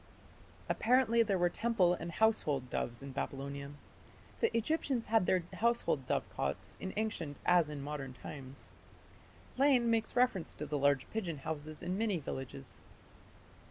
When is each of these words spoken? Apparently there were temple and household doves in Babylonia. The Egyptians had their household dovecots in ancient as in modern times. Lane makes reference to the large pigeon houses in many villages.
Apparently 0.67 1.21
there 1.21 1.37
were 1.37 1.47
temple 1.47 1.93
and 1.93 2.13
household 2.13 2.71
doves 2.71 3.03
in 3.03 3.11
Babylonia. 3.11 3.69
The 4.39 4.57
Egyptians 4.57 5.05
had 5.05 5.27
their 5.27 5.43
household 5.53 6.07
dovecots 6.07 6.75
in 6.79 6.91
ancient 6.97 7.39
as 7.45 7.69
in 7.69 7.83
modern 7.83 8.13
times. 8.15 8.73
Lane 9.59 9.91
makes 9.91 10.15
reference 10.15 10.55
to 10.55 10.65
the 10.65 10.79
large 10.79 11.07
pigeon 11.11 11.37
houses 11.37 11.83
in 11.83 11.99
many 11.99 12.17
villages. 12.17 12.81